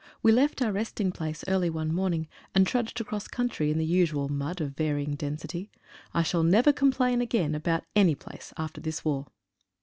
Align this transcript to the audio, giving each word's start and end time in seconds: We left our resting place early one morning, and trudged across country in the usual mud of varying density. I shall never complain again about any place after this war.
We 0.23 0.31
left 0.31 0.63
our 0.63 0.71
resting 0.71 1.11
place 1.11 1.43
early 1.47 1.69
one 1.69 1.93
morning, 1.93 2.27
and 2.55 2.65
trudged 2.65 2.99
across 2.99 3.27
country 3.27 3.69
in 3.69 3.77
the 3.77 3.85
usual 3.85 4.29
mud 4.29 4.59
of 4.59 4.71
varying 4.75 5.11
density. 5.13 5.69
I 6.11 6.23
shall 6.23 6.41
never 6.41 6.73
complain 6.73 7.21
again 7.21 7.53
about 7.53 7.83
any 7.95 8.15
place 8.15 8.51
after 8.57 8.81
this 8.81 9.05
war. 9.05 9.27